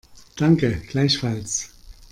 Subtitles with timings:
[0.39, 1.69] Danke, gleichfalls.